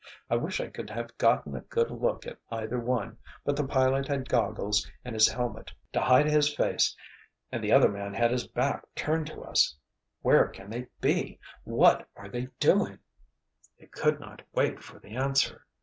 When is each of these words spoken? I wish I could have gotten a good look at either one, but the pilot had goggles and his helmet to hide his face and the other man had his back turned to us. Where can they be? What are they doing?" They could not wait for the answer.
I 0.31 0.35
wish 0.35 0.59
I 0.59 0.65
could 0.65 0.89
have 0.89 1.15
gotten 1.19 1.55
a 1.55 1.61
good 1.61 1.91
look 1.91 2.25
at 2.25 2.39
either 2.49 2.79
one, 2.79 3.19
but 3.45 3.55
the 3.55 3.67
pilot 3.67 4.07
had 4.07 4.27
goggles 4.27 4.89
and 5.05 5.13
his 5.13 5.27
helmet 5.27 5.71
to 5.93 6.01
hide 6.01 6.25
his 6.25 6.51
face 6.51 6.97
and 7.51 7.63
the 7.63 7.71
other 7.71 7.87
man 7.87 8.15
had 8.15 8.31
his 8.31 8.47
back 8.47 8.81
turned 8.95 9.27
to 9.27 9.41
us. 9.43 9.75
Where 10.23 10.47
can 10.47 10.71
they 10.71 10.87
be? 11.01 11.37
What 11.65 12.07
are 12.15 12.29
they 12.29 12.47
doing?" 12.59 12.97
They 13.79 13.85
could 13.85 14.19
not 14.19 14.41
wait 14.55 14.81
for 14.83 14.97
the 14.97 15.15
answer. 15.15 15.67